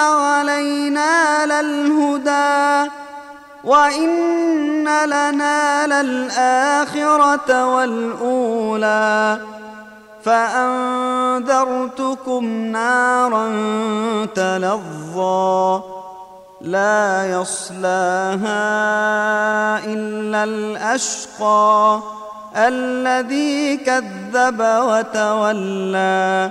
علينا 0.00 1.46
للهدى 1.46 2.90
وإن 3.64 4.88
لنا 5.06 5.86
للآخرة 5.86 7.66
والأولى 7.66 9.38
فأنذرتكم 10.22 11.64
نارا 12.72 13.46
تلظى 14.34 15.82
لا 16.60 17.30
يصلاها 17.30 18.60
إلا 19.84 20.44
الأشقى 20.44 22.00
الذي 22.56 23.76
كذب 23.76 24.60
وتولى 24.60 26.50